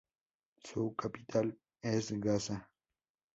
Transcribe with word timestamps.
Su 0.63 0.95
capital 0.95 1.55
es 1.79 2.19
Gasa. 2.19 2.71